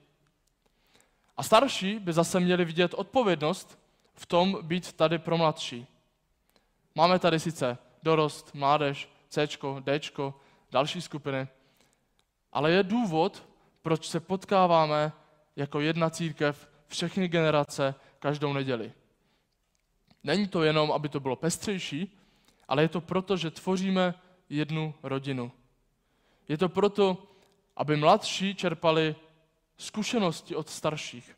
A 1.37 1.43
starší 1.43 1.99
by 1.99 2.13
zase 2.13 2.41
měli 2.41 2.65
vidět 2.65 2.95
odpovědnost 2.95 3.80
v 4.21 4.27
tom 4.27 4.59
být 4.63 4.93
tady 4.93 5.19
pro 5.19 5.39
mladší. 5.39 5.87
Máme 6.95 7.19
tady 7.19 7.41
sice 7.41 7.79
dorost, 8.03 8.55
mládež, 8.55 9.09
C, 9.29 9.49
D, 9.81 10.01
další 10.71 11.01
skupiny, 11.01 11.49
ale 12.53 12.71
je 12.71 12.83
důvod, 12.83 13.49
proč 13.83 14.09
se 14.09 14.21
potkáváme 14.21 15.13
jako 15.57 15.81
jedna 15.81 16.11
církev 16.11 16.69
všechny 16.87 17.29
generace 17.29 17.95
každou 18.19 18.53
neděli. 18.53 18.93
Není 20.25 20.49
to 20.49 20.63
jenom, 20.63 20.93
aby 20.93 21.09
to 21.09 21.21
bylo 21.21 21.37
pestřejší, 21.37 22.19
ale 22.69 22.83
je 22.83 22.89
to 22.89 23.01
proto, 23.01 23.37
že 23.37 23.51
tvoříme 23.51 24.15
jednu 24.49 24.95
rodinu. 25.03 25.53
Je 26.49 26.59
to 26.59 26.69
proto, 26.69 27.27
aby 27.77 27.97
mladší 27.97 28.55
čerpali 28.55 29.17
zkušenosti 29.77 30.57
od 30.57 30.69
starších 30.69 31.37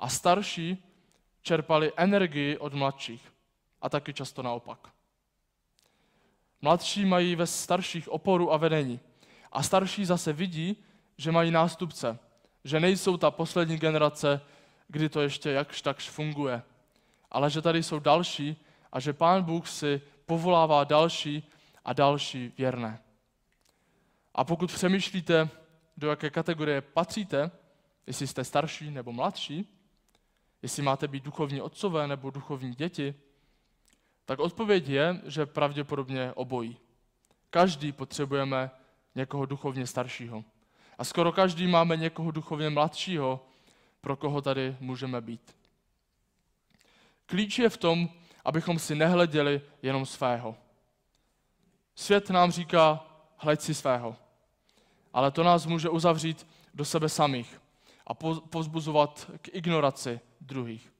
a 0.00 0.08
starší 0.08 0.85
čerpali 1.46 1.92
energii 1.96 2.58
od 2.58 2.74
mladších 2.74 3.32
a 3.82 3.88
taky 3.88 4.14
často 4.14 4.42
naopak. 4.42 4.78
Mladší 6.62 7.04
mají 7.04 7.36
ve 7.36 7.46
starších 7.46 8.08
oporu 8.08 8.52
a 8.52 8.56
vedení 8.56 9.00
a 9.52 9.62
starší 9.62 10.04
zase 10.04 10.32
vidí, 10.32 10.76
že 11.16 11.32
mají 11.32 11.50
nástupce, 11.50 12.18
že 12.64 12.80
nejsou 12.80 13.16
ta 13.16 13.30
poslední 13.30 13.76
generace, 13.78 14.40
kdy 14.88 15.08
to 15.08 15.20
ještě 15.20 15.50
jakž 15.50 15.82
takž 15.82 16.10
funguje, 16.10 16.62
ale 17.30 17.50
že 17.50 17.62
tady 17.62 17.82
jsou 17.82 17.98
další 17.98 18.56
a 18.92 19.00
že 19.00 19.12
Pán 19.12 19.42
Bůh 19.42 19.68
si 19.68 20.02
povolává 20.26 20.84
další 20.84 21.50
a 21.84 21.92
další 21.92 22.52
věrné. 22.58 22.98
A 24.34 24.44
pokud 24.44 24.72
přemýšlíte, 24.72 25.48
do 25.96 26.10
jaké 26.10 26.30
kategorie 26.30 26.80
patříte, 26.80 27.50
jestli 28.06 28.26
jste 28.26 28.44
starší 28.44 28.90
nebo 28.90 29.12
mladší, 29.12 29.75
jestli 30.66 30.82
máte 30.82 31.08
být 31.08 31.24
duchovní 31.24 31.60
otcové 31.60 32.06
nebo 32.06 32.30
duchovní 32.30 32.74
děti, 32.74 33.14
tak 34.24 34.38
odpověď 34.38 34.88
je, 34.88 35.20
že 35.26 35.46
pravděpodobně 35.46 36.32
obojí. 36.32 36.76
Každý 37.50 37.92
potřebujeme 37.92 38.70
někoho 39.14 39.46
duchovně 39.46 39.86
staršího. 39.86 40.44
A 40.98 41.04
skoro 41.04 41.32
každý 41.32 41.66
máme 41.66 41.96
někoho 41.96 42.30
duchovně 42.30 42.70
mladšího, 42.70 43.46
pro 44.00 44.16
koho 44.16 44.42
tady 44.42 44.76
můžeme 44.80 45.20
být. 45.20 45.56
Klíč 47.26 47.58
je 47.58 47.68
v 47.68 47.76
tom, 47.76 48.08
abychom 48.44 48.78
si 48.78 48.94
nehleděli 48.94 49.60
jenom 49.82 50.06
svého. 50.06 50.56
Svět 51.94 52.30
nám 52.30 52.50
říká, 52.50 53.06
hleď 53.36 53.60
si 53.60 53.74
svého. 53.74 54.16
Ale 55.12 55.30
to 55.30 55.42
nás 55.42 55.66
může 55.66 55.88
uzavřít 55.88 56.46
do 56.74 56.84
sebe 56.84 57.08
samých 57.08 57.60
a 58.06 58.14
pozbuzovat 58.50 59.30
k 59.42 59.48
ignoraci 59.52 60.20
druhých. 60.46 60.92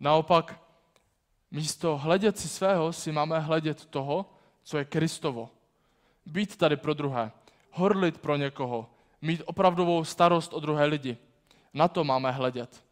Naopak, 0.00 0.60
místo 1.50 1.96
hledět 1.96 2.38
si 2.38 2.48
svého 2.48 2.92
si 2.92 3.12
máme 3.12 3.40
hledět 3.40 3.84
toho, 3.84 4.26
co 4.62 4.78
je 4.78 4.84
Kristovo. 4.84 5.50
Být 6.26 6.56
tady 6.56 6.76
pro 6.76 6.94
druhé, 6.94 7.32
horlit 7.70 8.18
pro 8.18 8.36
někoho, 8.36 8.90
mít 9.22 9.42
opravdovou 9.44 10.04
starost 10.04 10.52
o 10.52 10.60
druhé 10.60 10.84
lidi. 10.84 11.18
Na 11.74 11.88
to 11.88 12.04
máme 12.04 12.30
hledět. 12.30 12.84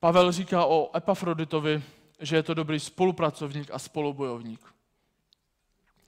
Pavel 0.00 0.32
říká 0.32 0.64
o 0.64 0.96
Epafroditovi, 0.96 1.82
že 2.20 2.36
je 2.36 2.42
to 2.42 2.54
dobrý 2.54 2.80
spolupracovník 2.80 3.70
a 3.72 3.78
spolubojovník. 3.78 4.74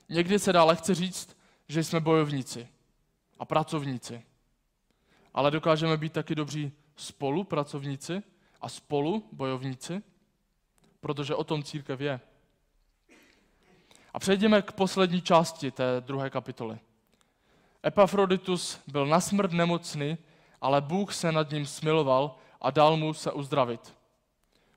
Někdy 0.09 0.39
se 0.39 0.53
dá 0.53 0.63
lehce 0.63 0.95
říct, 0.95 1.37
že 1.67 1.83
jsme 1.83 1.99
bojovníci 1.99 2.67
a 3.39 3.45
pracovníci. 3.45 4.23
Ale 5.33 5.51
dokážeme 5.51 5.97
být 5.97 6.13
taky 6.13 6.35
dobří 6.35 6.71
spolupracovníci 6.95 8.23
a 8.61 8.69
spolubojovníci, 8.69 10.03
protože 10.99 11.35
o 11.35 11.43
tom 11.43 11.63
církev 11.63 12.01
je. 12.01 12.19
A 14.13 14.19
přejdeme 14.19 14.61
k 14.61 14.71
poslední 14.71 15.21
části 15.21 15.71
té 15.71 16.01
druhé 16.01 16.29
kapitoly. 16.29 16.79
Epafroditus 17.85 18.79
byl 18.87 19.05
na 19.05 19.19
smrt 19.19 19.51
nemocný, 19.51 20.17
ale 20.61 20.81
Bůh 20.81 21.13
se 21.13 21.31
nad 21.31 21.51
ním 21.51 21.65
smiloval 21.65 22.35
a 22.61 22.71
dal 22.71 22.97
mu 22.97 23.13
se 23.13 23.31
uzdravit. 23.31 23.93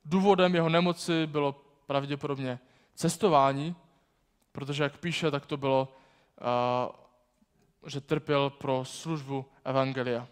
Důvodem 0.05 0.55
jeho 0.55 0.69
nemoci 0.69 1.27
bylo 1.27 1.65
pravděpodobně 1.87 2.59
cestování, 2.95 3.77
protože 4.53 4.83
jak 4.83 4.99
píše, 4.99 5.31
tak 5.31 5.47
to 5.47 5.57
bylo, 5.57 5.89
že 7.87 8.01
trpěl 8.01 8.51
pro 8.51 8.85
službu 8.85 9.47
Evangelia. 9.65 10.29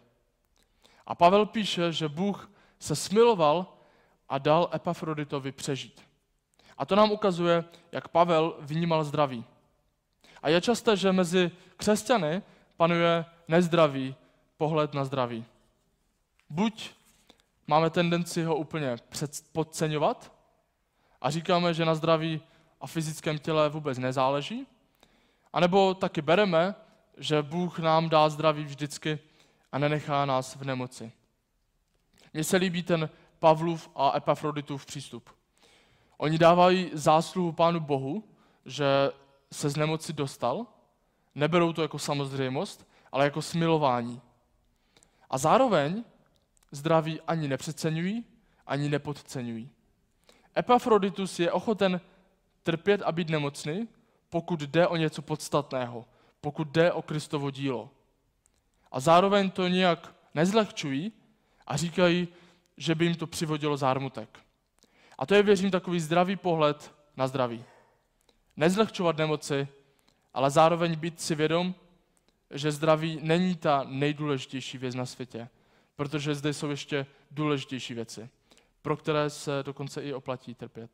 A 1.07 1.15
Pavel 1.15 1.47
píše, 1.47 1.93
že 1.93 2.09
Bůh 2.09 2.51
se 2.79 2.97
smiloval 2.97 3.67
a 4.29 4.39
dal 4.39 4.71
Epafroditovi 4.75 5.53
přežít. 5.53 6.03
A 6.79 6.87
to 6.87 6.97
nám 6.97 7.11
ukazuje, 7.11 7.65
jak 7.93 8.09
Pavel 8.09 8.57
vnímal 8.61 9.05
zdraví. 9.05 9.45
A 10.43 10.49
je 10.49 10.61
časté, 10.61 10.97
že 10.97 11.13
mezi 11.13 11.51
křesťany 11.77 12.43
panuje 12.77 13.25
nezdravý 13.49 14.15
pohled 14.57 14.95
na 14.95 15.05
zdraví. 15.05 15.45
Buď 16.51 16.91
máme 17.67 17.91
tendenci 17.91 18.45
ho 18.45 18.57
úplně 18.57 18.97
podceňovat 19.53 20.33
a 21.21 21.31
říkáme, 21.31 21.75
že 21.75 21.85
na 21.85 21.95
zdraví 21.95 22.41
a 22.81 22.87
fyzickém 22.87 23.39
těle 23.39 23.69
vůbec 23.69 23.99
nezáleží, 23.99 24.67
anebo 25.53 25.95
taky 25.95 26.23
bereme, 26.23 26.75
že 27.17 27.43
Bůh 27.43 27.79
nám 27.79 28.09
dá 28.09 28.29
zdraví 28.29 28.65
vždycky 28.65 29.19
a 29.75 29.79
nenechá 29.79 30.25
nás 30.25 30.57
v 30.57 30.65
nemoci. 30.65 31.13
Mně 32.33 32.45
se 32.45 32.57
líbí 32.57 32.83
ten 32.83 33.11
Pavlův 33.39 33.91
a 33.95 34.17
Epafroditův 34.17 34.87
přístup. 34.87 35.31
Oni 36.17 36.39
dávají 36.39 36.91
zásluhu 36.93 37.53
Pánu 37.53 37.81
Bohu, 37.81 38.25
že 38.67 38.85
se 39.53 39.69
z 39.69 39.77
nemoci 39.77 40.13
dostal, 40.13 40.67
neberou 41.35 41.73
to 41.73 41.83
jako 41.83 41.99
samozřejmost, 41.99 42.89
ale 43.13 43.25
jako 43.25 43.43
smilování. 43.43 44.21
A 45.31 45.39
zároveň 45.39 46.05
zdraví 46.71 47.21
ani 47.21 47.49
nepřeceňují, 47.49 48.25
ani 48.67 48.89
nepodceňují. 48.89 49.71
Epafroditus 50.59 51.41
je 51.41 51.53
ochoten 51.53 52.01
trpět 52.63 53.03
a 53.03 53.13
být 53.13 53.29
nemocný, 53.29 53.89
pokud 54.29 54.61
jde 54.61 54.87
o 54.87 54.97
něco 54.97 55.23
podstatného, 55.23 56.05
pokud 56.41 56.69
jde 56.69 56.93
o 56.93 57.03
Kristovo 57.03 57.51
dílo. 57.51 57.91
A 58.95 59.01
zároveň 59.01 59.51
to 59.51 59.69
nijak 59.69 60.15
nezlehčují 60.35 61.13
a 61.67 61.77
říkají, 61.77 62.29
že 62.77 62.95
by 62.95 63.05
jim 63.05 63.15
to 63.15 63.27
přivodilo 63.27 63.77
zármutek. 63.77 64.39
A 65.19 65.27
to 65.27 65.35
je, 65.35 65.43
věřím, 65.43 65.71
takový 65.71 66.01
zdravý 66.01 66.37
pohled 66.37 66.95
na 67.17 67.27
zdraví. 67.27 67.65
Nezlehčovat 68.57 69.17
nemoci, 69.17 69.69
ale 70.35 70.51
zároveň 70.51 70.97
být 70.97 71.21
si 71.21 71.35
vědom, 71.35 71.75
že 72.51 72.73
zdraví 72.73 73.19
není 73.23 73.57
ta 73.57 73.85
nejdůležitější 73.89 74.79
věc 74.79 74.95
na 74.95 75.07
světě, 75.07 75.49
protože 75.97 76.35
zde 76.35 76.53
jsou 76.53 76.71
ještě 76.71 77.07
důležitější 77.31 77.95
věci, 77.95 78.29
pro 78.83 78.97
které 78.97 79.31
se 79.31 79.63
dokonce 79.63 80.03
i 80.03 80.13
oplatí 80.13 80.55
trpět. 80.55 80.91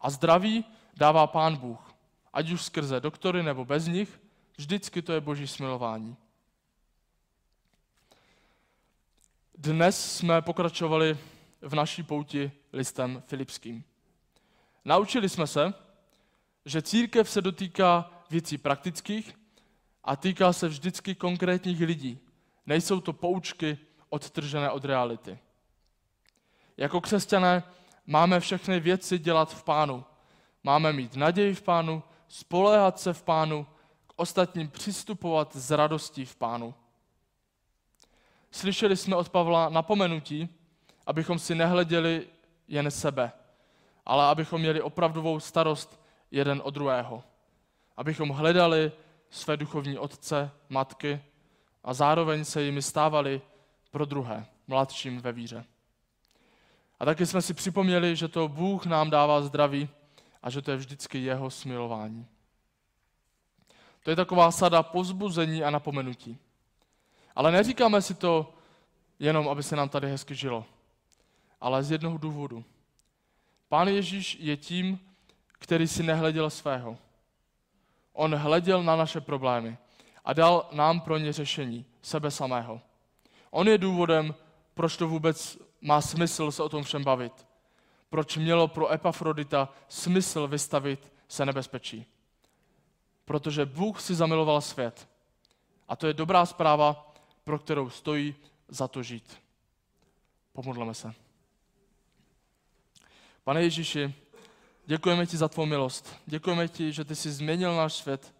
A 0.00 0.10
zdraví 0.10 0.64
dává 0.96 1.26
Pán 1.26 1.56
Bůh, 1.56 1.94
ať 2.32 2.50
už 2.50 2.62
skrze 2.62 3.00
doktory 3.00 3.42
nebo 3.42 3.64
bez 3.64 3.86
nich, 3.86 4.20
vždycky 4.56 5.02
to 5.02 5.12
je 5.12 5.20
boží 5.20 5.46
smilování. 5.46 6.16
Dnes 9.58 10.16
jsme 10.16 10.42
pokračovali 10.42 11.18
v 11.60 11.74
naší 11.74 12.02
pouti 12.02 12.52
listem 12.72 13.22
Filipským. 13.26 13.84
Naučili 14.84 15.28
jsme 15.28 15.46
se, 15.46 15.74
že 16.64 16.82
církev 16.82 17.30
se 17.30 17.42
dotýká 17.42 18.10
věcí 18.30 18.58
praktických 18.58 19.38
a 20.04 20.16
týká 20.16 20.52
se 20.52 20.68
vždycky 20.68 21.14
konkrétních 21.14 21.80
lidí. 21.80 22.18
Nejsou 22.66 23.00
to 23.00 23.12
poučky 23.12 23.78
odtržené 24.08 24.70
od 24.70 24.84
reality. 24.84 25.38
Jako 26.76 27.00
křesťané 27.00 27.62
máme 28.06 28.40
všechny 28.40 28.80
věci 28.80 29.18
dělat 29.18 29.54
v 29.54 29.64
pánu. 29.64 30.04
Máme 30.64 30.92
mít 30.92 31.16
naději 31.16 31.54
v 31.54 31.62
pánu, 31.62 32.02
spoléhat 32.28 33.00
se 33.00 33.12
v 33.12 33.22
pánu, 33.22 33.66
k 34.06 34.12
ostatním 34.16 34.68
přistupovat 34.68 35.56
s 35.56 35.70
radostí 35.70 36.24
v 36.24 36.36
pánu. 36.36 36.74
Slyšeli 38.54 38.96
jsme 38.96 39.16
od 39.16 39.28
Pavla 39.28 39.68
napomenutí, 39.68 40.48
abychom 41.06 41.38
si 41.38 41.54
nehleděli 41.54 42.26
jen 42.68 42.90
sebe, 42.90 43.32
ale 44.06 44.24
abychom 44.24 44.60
měli 44.60 44.82
opravdovou 44.82 45.40
starost 45.40 46.00
jeden 46.30 46.62
o 46.64 46.70
druhého. 46.70 47.22
Abychom 47.96 48.28
hledali 48.28 48.92
své 49.30 49.56
duchovní 49.56 49.98
otce, 49.98 50.50
matky 50.68 51.22
a 51.84 51.94
zároveň 51.94 52.44
se 52.44 52.62
jimi 52.62 52.82
stávali 52.82 53.42
pro 53.90 54.04
druhé, 54.04 54.46
mladším 54.66 55.20
ve 55.20 55.32
víře. 55.32 55.64
A 57.00 57.04
taky 57.04 57.26
jsme 57.26 57.42
si 57.42 57.54
připomněli, 57.54 58.16
že 58.16 58.28
to 58.28 58.48
Bůh 58.48 58.86
nám 58.86 59.10
dává 59.10 59.42
zdraví 59.42 59.88
a 60.42 60.50
že 60.50 60.62
to 60.62 60.70
je 60.70 60.76
vždycky 60.76 61.18
jeho 61.18 61.50
smilování. 61.50 62.26
To 64.02 64.10
je 64.10 64.16
taková 64.16 64.50
sada 64.50 64.82
pozbuzení 64.82 65.64
a 65.64 65.70
napomenutí. 65.70 66.38
Ale 67.34 67.52
neříkáme 67.52 68.02
si 68.02 68.14
to 68.14 68.54
jenom, 69.18 69.48
aby 69.48 69.62
se 69.62 69.76
nám 69.76 69.88
tady 69.88 70.10
hezky 70.10 70.34
žilo, 70.34 70.64
ale 71.60 71.82
z 71.82 71.90
jednoho 71.90 72.18
důvodu. 72.18 72.64
Pán 73.68 73.88
Ježíš 73.88 74.36
je 74.40 74.56
tím, 74.56 75.00
který 75.52 75.88
si 75.88 76.02
nehleděl 76.02 76.50
svého. 76.50 76.98
On 78.12 78.34
hleděl 78.34 78.82
na 78.82 78.96
naše 78.96 79.20
problémy 79.20 79.78
a 80.24 80.32
dal 80.32 80.68
nám 80.72 81.00
pro 81.00 81.18
ně 81.18 81.32
řešení, 81.32 81.84
sebe 82.02 82.30
samého. 82.30 82.80
On 83.50 83.68
je 83.68 83.78
důvodem, 83.78 84.34
proč 84.74 84.96
to 84.96 85.08
vůbec 85.08 85.58
má 85.80 86.00
smysl 86.00 86.50
se 86.50 86.62
o 86.62 86.68
tom 86.68 86.82
všem 86.82 87.04
bavit. 87.04 87.46
Proč 88.10 88.36
mělo 88.36 88.68
pro 88.68 88.92
Epafrodita 88.92 89.68
smysl 89.88 90.48
vystavit 90.48 91.12
se 91.28 91.46
nebezpečí. 91.46 92.06
Protože 93.24 93.66
Bůh 93.66 94.00
si 94.00 94.14
zamiloval 94.14 94.60
svět. 94.60 95.08
A 95.88 95.96
to 95.96 96.06
je 96.06 96.14
dobrá 96.14 96.46
zpráva, 96.46 97.13
pro 97.44 97.58
kterou 97.58 97.90
stojí 97.90 98.34
za 98.68 98.88
to 98.88 99.02
žít. 99.02 99.38
Pomodleme 100.52 100.94
se. 100.94 101.14
Pane 103.44 103.62
Ježíši, 103.62 104.14
děkujeme 104.86 105.26
ti 105.26 105.36
za 105.36 105.48
tvou 105.48 105.66
milost. 105.66 106.16
Děkujeme 106.26 106.68
ti, 106.68 106.92
že 106.92 107.04
ty 107.04 107.16
jsi 107.16 107.32
změnil 107.32 107.76
náš 107.76 107.92
svět, 107.92 108.34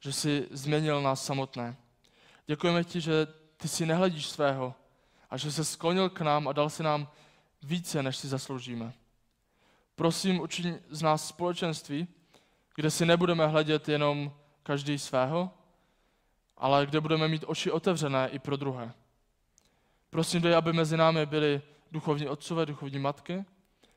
že 0.00 0.12
jsi 0.12 0.48
změnil 0.50 1.02
nás 1.02 1.24
samotné. 1.24 1.76
Děkujeme 2.46 2.84
ti, 2.84 3.00
že 3.00 3.26
ty 3.56 3.68
si 3.68 3.86
nehledíš 3.86 4.26
svého 4.26 4.74
a 5.30 5.36
že 5.36 5.52
se 5.52 5.64
sklonil 5.64 6.10
k 6.10 6.20
nám 6.20 6.48
a 6.48 6.52
dal 6.52 6.70
si 6.70 6.82
nám 6.82 7.08
více, 7.62 8.02
než 8.02 8.16
si 8.16 8.28
zasloužíme. 8.28 8.92
Prosím, 9.94 10.40
učiň 10.40 10.78
z 10.90 11.02
nás 11.02 11.28
společenství, 11.28 12.08
kde 12.74 12.90
si 12.90 13.06
nebudeme 13.06 13.46
hledět 13.46 13.88
jenom 13.88 14.32
každý 14.62 14.98
svého, 14.98 15.50
ale 16.62 16.86
kde 16.86 17.00
budeme 17.00 17.28
mít 17.28 17.44
oči 17.46 17.70
otevřené 17.70 18.28
i 18.28 18.38
pro 18.38 18.56
druhé. 18.56 18.92
Prosím, 20.10 20.42
dej, 20.42 20.54
aby 20.54 20.72
mezi 20.72 20.96
námi 20.96 21.26
byli 21.26 21.62
duchovní 21.92 22.28
otcové, 22.28 22.66
duchovní 22.66 22.98
matky, 22.98 23.44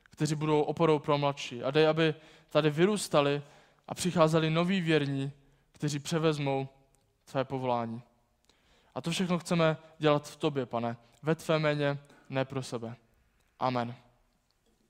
kteří 0.02 0.34
budou 0.34 0.62
oporou 0.62 0.98
pro 0.98 1.18
mladší. 1.18 1.62
A 1.62 1.70
dej, 1.70 1.88
aby 1.88 2.14
tady 2.48 2.70
vyrůstali 2.70 3.42
a 3.88 3.94
přicházeli 3.94 4.50
noví 4.50 4.80
věrní, 4.80 5.32
kteří 5.72 5.98
převezmou 5.98 6.68
své 7.24 7.44
povolání. 7.44 8.02
A 8.94 9.00
to 9.00 9.10
všechno 9.10 9.38
chceme 9.38 9.76
dělat 9.98 10.28
v 10.28 10.36
tobě, 10.36 10.66
pane, 10.66 10.96
ve 11.22 11.34
tvé 11.34 11.58
méně, 11.58 11.98
ne 12.28 12.44
pro 12.44 12.62
sebe. 12.62 12.96
Amen. 13.58 13.94